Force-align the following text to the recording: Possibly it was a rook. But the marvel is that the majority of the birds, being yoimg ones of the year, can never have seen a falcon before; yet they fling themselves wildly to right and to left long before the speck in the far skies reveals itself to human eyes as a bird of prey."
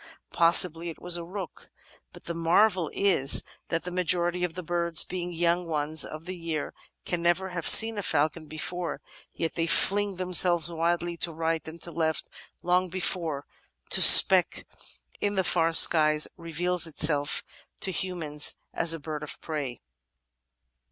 Possibly 0.33 0.89
it 0.89 0.99
was 0.99 1.15
a 1.15 1.23
rook. 1.23 1.69
But 2.11 2.23
the 2.23 2.33
marvel 2.33 2.89
is 2.91 3.43
that 3.67 3.83
the 3.83 3.91
majority 3.91 4.43
of 4.43 4.55
the 4.55 4.63
birds, 4.63 5.03
being 5.03 5.31
yoimg 5.31 5.65
ones 5.67 6.03
of 6.03 6.25
the 6.25 6.35
year, 6.35 6.73
can 7.05 7.21
never 7.21 7.49
have 7.49 7.69
seen 7.69 7.99
a 7.99 8.01
falcon 8.01 8.47
before; 8.47 8.99
yet 9.31 9.53
they 9.53 9.67
fling 9.67 10.15
themselves 10.15 10.71
wildly 10.71 11.17
to 11.17 11.31
right 11.31 11.67
and 11.67 11.79
to 11.83 11.91
left 11.91 12.31
long 12.63 12.89
before 12.89 13.45
the 13.91 14.01
speck 14.01 14.65
in 15.19 15.35
the 15.35 15.43
far 15.43 15.71
skies 15.71 16.27
reveals 16.35 16.87
itself 16.87 17.43
to 17.81 17.91
human 17.91 18.33
eyes 18.37 18.55
as 18.73 18.95
a 18.95 18.99
bird 18.99 19.21
of 19.21 19.39
prey." 19.39 19.81